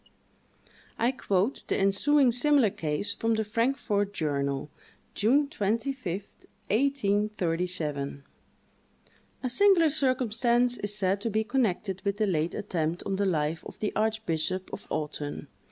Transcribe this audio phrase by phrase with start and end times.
[0.97, 4.71] I quote the ensuing similar case from the "Frankfort Journal,"
[5.13, 6.11] June 25,
[6.71, 8.23] 1837:
[9.43, 13.63] "A singular circumstance is said to be connected with the late attempt on the life
[13.67, 15.45] of the archbishop of Autun.